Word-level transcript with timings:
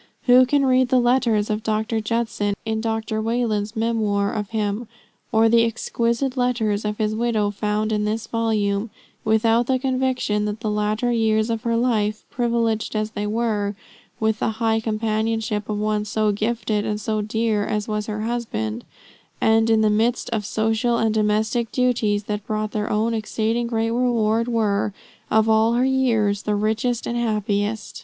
Who 0.23 0.47
can 0.47 0.65
read 0.65 0.89
the 0.89 0.99
letters 0.99 1.51
of 1.51 1.61
Dr. 1.61 2.01
Judson, 2.01 2.55
in 2.65 2.81
Dr. 2.81 3.21
Wayland's 3.21 3.75
memoir 3.75 4.33
of 4.33 4.49
him, 4.49 4.87
or 5.31 5.47
the 5.47 5.63
exquisite 5.63 6.35
letters 6.35 6.85
of 6.85 6.97
his 6.97 7.13
widow 7.13 7.51
found 7.51 7.91
in 7.91 8.03
this 8.03 8.25
volume, 8.25 8.89
without 9.23 9.67
the 9.67 9.77
conviction 9.77 10.45
that 10.45 10.61
the 10.61 10.71
latter 10.71 11.11
years 11.11 11.51
of 11.51 11.61
her 11.61 11.77
life, 11.77 12.23
privileged 12.31 12.95
as 12.95 13.11
they 13.11 13.27
were 13.27 13.75
with 14.19 14.39
the 14.39 14.53
high 14.57 14.79
companionship 14.79 15.69
of 15.69 15.77
one 15.77 16.03
so 16.03 16.31
gifted 16.31 16.83
and 16.83 16.99
so 16.99 17.21
dear 17.21 17.63
as 17.63 17.87
was 17.87 18.07
her 18.07 18.21
husband, 18.23 18.83
and 19.39 19.69
in 19.69 19.81
the 19.81 19.89
midst 19.91 20.31
of 20.31 20.47
social 20.47 20.97
and 20.97 21.13
domestic 21.13 21.71
duties 21.71 22.23
that 22.23 22.47
brought 22.47 22.71
their 22.71 22.89
own 22.89 23.13
exceeding 23.13 23.67
great 23.67 23.91
reward, 23.91 24.47
were, 24.47 24.93
of 25.29 25.47
all 25.47 25.73
her 25.73 25.85
years, 25.85 26.41
the 26.41 26.55
richest 26.55 27.05
and 27.05 27.15
the 27.15 27.21
happiest! 27.21 27.99